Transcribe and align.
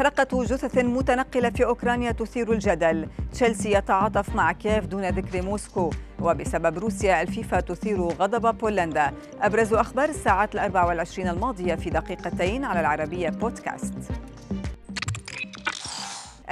محرقة 0.00 0.44
جثث 0.44 0.78
متنقلة 0.78 1.50
في 1.50 1.64
أوكرانيا 1.64 2.12
تثير 2.12 2.52
الجدل. 2.52 3.08
تشيلسي 3.32 3.72
يتعاطف 3.72 4.34
مع 4.34 4.52
كييف 4.52 4.86
دون 4.86 5.08
ذكر 5.08 5.42
موسكو 5.42 5.90
وبسبب 6.20 6.78
روسيا 6.78 7.22
الفيفا 7.22 7.60
تثير 7.60 8.00
غضب 8.00 8.58
بولندا. 8.58 9.12
أبرز 9.40 9.74
أخبار 9.74 10.08
الساعات 10.08 10.54
الأربع 10.54 10.84
والعشرين 10.84 11.28
الماضية 11.28 11.74
في 11.74 11.90
دقيقتين 11.90 12.64
على 12.64 12.80
العربية 12.80 13.28
بودكاست. 13.28 13.94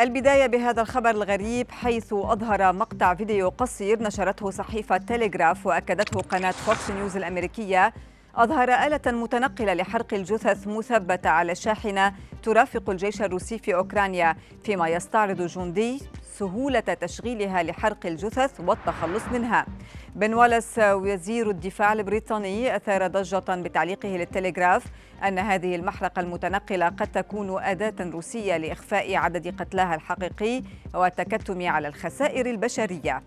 البداية 0.01 0.47
بهذا 0.47 0.83
الخبر 0.83 1.11
الغريب 1.11 1.71
حيث 1.71 2.13
أظهر 2.13 2.73
مقطع 2.73 3.15
فيديو 3.15 3.49
قصير 3.49 4.03
نشرته 4.03 4.51
صحيفة 4.51 4.97
تيليغراف 4.97 5.67
وأكدته 5.67 6.21
قناة 6.21 6.51
فوكس 6.51 6.91
نيوز 6.91 7.17
الأمريكية 7.17 7.93
أظهر 8.39 8.69
آلة 8.69 9.01
متنقلة 9.07 9.75
لحرق 9.75 10.15
الجثث 10.15 10.67
مثبتة 10.67 11.31
على 11.31 11.55
شاحنة 11.55 12.15
ترافق 12.43 12.91
الجيش 12.91 13.23
الروسي 13.23 13.59
في 13.59 13.75
أوكرانيا 13.75 14.37
فيما 14.65 14.89
يستعرض 14.89 15.43
جندي 15.43 16.03
سهولة 16.39 16.81
تشغيلها 16.81 17.63
لحرق 17.63 18.07
الجثث 18.07 18.61
والتخلص 18.61 19.23
منها. 19.33 19.67
بن 20.15 20.35
والاس 20.35 20.79
وزير 20.79 21.51
الدفاع 21.51 21.93
البريطاني 21.93 22.77
أثار 22.77 23.07
ضجة 23.07 23.63
بتعليقه 23.63 24.09
للتلغراف 24.09 24.85
أن 25.29 25.39
هذه 25.39 25.75
المحرقة 25.77 26.21
المتنقلة 26.21 26.89
قد 26.89 27.13
تكون 27.13 27.63
أداة 27.63 28.11
روسية 28.11 28.57
لإخفاء 28.57 29.17
عدد 29.17 29.61
قتلاها 29.61 29.95
الحقيقي 29.95 30.63
والتكتم 30.95 31.67
على 31.67 31.89
الخسائر 31.89 32.47
البشرية. 32.47 33.23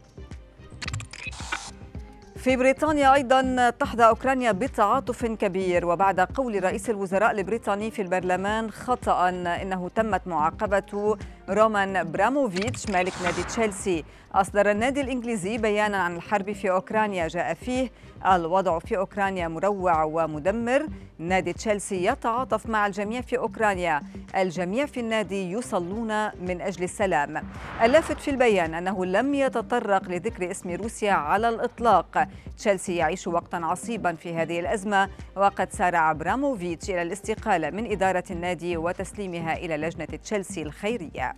في 2.41 2.55
بريطانيا 2.55 3.13
أيضا 3.13 3.69
تحظى 3.69 4.03
أوكرانيا 4.03 4.51
بتعاطف 4.51 5.25
كبير 5.25 5.85
وبعد 5.85 6.19
قول 6.19 6.63
رئيس 6.63 6.89
الوزراء 6.89 7.31
البريطاني 7.31 7.91
في 7.91 8.01
البرلمان 8.01 8.71
خطأ 8.71 9.29
أنه 9.29 9.89
تمت 9.95 10.27
معاقبة 10.27 11.17
رومان 11.49 12.11
براموفيتش 12.11 12.89
مالك 12.89 13.13
نادي 13.23 13.43
تشيلسي. 13.43 14.03
أصدر 14.33 14.71
النادي 14.71 15.01
الإنجليزي 15.01 15.57
بيانا 15.57 15.97
عن 15.97 16.15
الحرب 16.15 16.51
في 16.51 16.71
أوكرانيا 16.71 17.27
جاء 17.27 17.53
فيه 17.53 17.91
الوضع 18.25 18.79
في 18.79 18.97
أوكرانيا 18.97 19.47
مروع 19.47 20.03
ومدمر. 20.03 20.87
نادي 21.19 21.53
تشيلسي 21.53 22.05
يتعاطف 22.05 22.65
مع 22.65 22.87
الجميع 22.87 23.21
في 23.21 23.37
أوكرانيا. 23.37 24.01
الجميع 24.35 24.85
في 24.85 24.99
النادي 24.99 25.51
يصلون 25.51 26.25
من 26.25 26.61
أجل 26.61 26.83
السلام. 26.83 27.43
اللافت 27.83 28.19
في 28.19 28.31
البيان 28.31 28.73
أنه 28.73 29.05
لم 29.05 29.33
يتطرق 29.33 30.09
لذكر 30.09 30.51
اسم 30.51 30.69
روسيا 30.69 31.11
على 31.11 31.49
الإطلاق. 31.49 32.27
تشيلسي 32.57 32.95
يعيش 32.95 33.27
وقتا 33.27 33.55
عصيبا 33.55 34.13
في 34.13 34.33
هذه 34.33 34.59
الأزمة 34.59 35.09
وقد 35.35 35.71
سارع 35.71 36.13
براموفيتش 36.13 36.89
إلى 36.89 37.01
الاستقالة 37.01 37.69
من 37.69 37.91
إدارة 37.91 38.23
النادي 38.31 38.77
وتسليمها 38.77 39.57
إلى 39.57 39.77
لجنة 39.77 40.05
تشيلسي 40.05 40.61
الخيرية. 40.61 41.35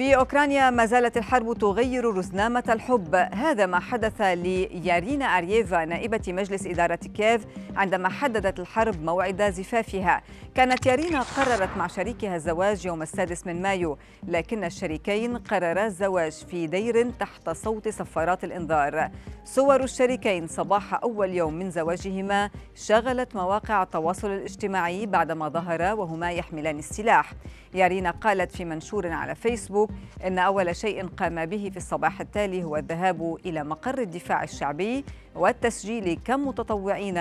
في 0.00 0.16
أوكرانيا 0.16 0.70
ما 0.70 0.86
زالت 0.86 1.16
الحرب 1.16 1.52
تغير 1.58 2.16
رزنامة 2.16 2.64
الحب. 2.68 3.14
هذا 3.14 3.66
ما 3.66 3.80
حدث 3.80 4.20
ليارينا 4.20 5.24
أرييفا 5.24 5.84
نائبة 5.84 6.20
مجلس 6.28 6.66
إدارة 6.66 6.94
كييف 6.96 7.46
عندما 7.76 8.08
حددت 8.08 8.60
الحرب 8.60 9.02
موعد 9.02 9.50
زفافها. 9.50 10.22
كانت 10.54 10.86
يارينا 10.86 11.20
قررت 11.20 11.76
مع 11.76 11.86
شريكها 11.86 12.36
الزواج 12.36 12.86
يوم 12.86 13.02
السادس 13.02 13.46
من 13.46 13.62
مايو 13.62 13.98
لكن 14.28 14.64
الشريكين 14.64 15.36
قررا 15.36 15.86
الزواج 15.86 16.32
في 16.32 16.66
دير 16.66 17.10
تحت 17.10 17.50
صوت 17.50 17.88
صفارات 17.88 18.44
الإنذار. 18.44 19.10
صور 19.44 19.82
الشريكين 19.82 20.46
صباح 20.46 20.94
أول 20.94 21.30
يوم 21.34 21.54
من 21.54 21.70
زواجهما 21.70 22.50
شغلت 22.74 23.36
مواقع 23.36 23.82
التواصل 23.82 24.30
الاجتماعي 24.30 25.06
بعدما 25.06 25.48
ظهرا 25.48 25.92
وهما 25.92 26.32
يحملان 26.32 26.78
السلاح. 26.78 27.32
يارينا 27.74 28.10
قالت 28.10 28.52
في 28.52 28.64
منشور 28.64 29.06
على 29.06 29.34
فيسبوك 29.34 29.89
إن 30.26 30.38
أول 30.38 30.76
شيء 30.76 31.06
قام 31.06 31.46
به 31.46 31.70
في 31.70 31.76
الصباح 31.76 32.20
التالي 32.20 32.64
هو 32.64 32.76
الذهاب 32.76 33.36
إلى 33.46 33.64
مقر 33.64 33.98
الدفاع 33.98 34.42
الشعبي 34.42 35.04
والتسجيل 35.34 36.18
كمتطوعين 36.24 37.14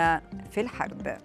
في 0.51 0.61
الحرب. 0.61 1.17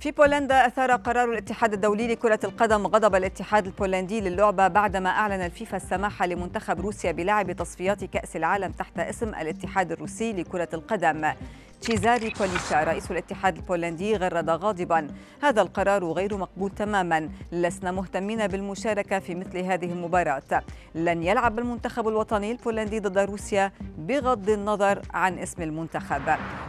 في 0.00 0.10
بولندا 0.10 0.66
أثار 0.66 0.92
قرار 0.92 1.32
الاتحاد 1.32 1.72
الدولي 1.72 2.06
لكرة 2.06 2.38
القدم 2.44 2.86
غضب 2.86 3.14
الاتحاد 3.14 3.66
البولندي 3.66 4.20
للعبة 4.20 4.68
بعدما 4.68 5.10
أعلن 5.10 5.40
الفيفا 5.40 5.76
السماح 5.76 6.22
لمنتخب 6.22 6.80
روسيا 6.80 7.12
بلعب 7.12 7.52
تصفيات 7.52 8.04
كأس 8.04 8.36
العالم 8.36 8.72
تحت 8.72 8.98
اسم 8.98 9.28
الاتحاد 9.28 9.92
الروسي 9.92 10.32
لكرة 10.32 10.68
القدم. 10.74 11.32
تشيزاري 11.80 12.30
كوليشا 12.30 12.84
رئيس 12.84 13.10
الاتحاد 13.10 13.56
البولندي 13.56 14.16
غرد 14.16 14.50
غاضبا. 14.50 15.08
هذا 15.42 15.62
القرار 15.62 16.04
غير 16.04 16.36
مقبول 16.36 16.70
تماما. 16.70 17.28
لسنا 17.52 17.92
مهتمين 17.92 18.46
بالمشاركة 18.46 19.18
في 19.18 19.34
مثل 19.34 19.58
هذه 19.58 19.92
المباراة. 19.92 20.62
لن 20.94 21.22
يلعب 21.22 21.58
المنتخب 21.58 22.08
الوطني 22.08 22.52
البولندي 22.52 23.00
ضد 23.00 23.18
روسيا 23.18 23.72
بغض 23.98 24.50
النظر 24.50 25.02
عن 25.14 25.38
اسم 25.38 25.62
المنتخب. 25.62 26.22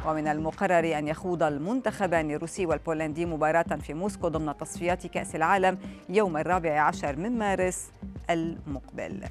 ومن 0.08 0.28
المقرر 0.28 0.98
أن 0.98 1.08
يخوض 1.08 1.44
المنتخبان 1.44 2.32
الروسي 2.32 2.66
والبولندي 2.66 3.26
مباراة 3.26 3.78
في 3.82 3.94
موسكو 3.94 4.28
ضمن 4.28 4.58
تصفيات 4.58 5.08
كأس 5.08 5.36
العالم 5.36 5.78
يوم 6.10 6.38
الرابع 6.38 6.82
عشر 6.82 7.16
من 7.16 7.38
مارس 7.38 7.92
المقبل. 8.30 9.24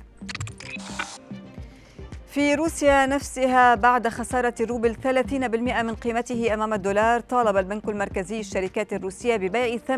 في 2.34 2.54
روسيا 2.54 3.06
نفسها 3.06 3.74
بعد 3.74 4.08
خسارة 4.08 4.54
الروبل 4.60 4.94
30% 4.94 5.34
من 5.82 5.94
قيمته 5.94 6.54
أمام 6.54 6.74
الدولار 6.74 7.20
طالب 7.20 7.56
البنك 7.56 7.88
المركزي 7.88 8.40
الشركات 8.40 8.92
الروسية 8.92 9.36
ببيع 9.36 9.76
80% 9.76 9.90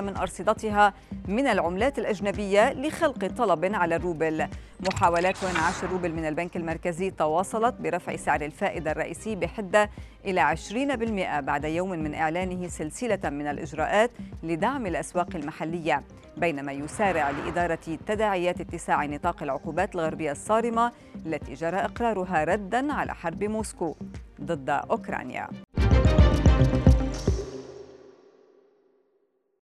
من 0.00 0.16
أرصدتها 0.16 0.94
من 1.28 1.46
العملات 1.46 1.98
الأجنبية 1.98 2.72
لخلق 2.72 3.26
طلب 3.26 3.74
على 3.74 3.96
الروبل 3.96 4.46
محاولات 4.80 5.44
انعاش 5.44 5.84
الروبل 5.84 6.12
من 6.12 6.24
البنك 6.26 6.56
المركزي 6.56 7.10
تواصلت 7.10 7.74
برفع 7.74 8.16
سعر 8.16 8.40
الفائدة 8.40 8.90
الرئيسي 8.90 9.34
بحدة 9.34 9.90
إلى 10.24 10.56
20% 11.40 11.40
بعد 11.40 11.64
يوم 11.64 11.90
من 11.90 12.14
إعلانه 12.14 12.68
سلسلة 12.68 13.30
من 13.30 13.46
الإجراءات 13.46 14.10
لدعم 14.42 14.86
الأسواق 14.86 15.36
المحلية. 15.36 16.02
بينما 16.36 16.72
يسارع 16.72 17.30
لإدارة 17.30 17.98
تداعيات 18.06 18.60
اتساع 18.60 19.04
نطاق 19.04 19.42
العقوبات 19.42 19.94
الغربية 19.94 20.32
الصارمة 20.32 20.92
التي 21.26 21.54
جرى 21.54 21.76
إقرارها 21.76 22.44
ردا 22.44 22.92
على 22.92 23.14
حرب 23.14 23.44
موسكو 23.44 23.96
ضد 24.40 24.70
أوكرانيا. 24.70 25.48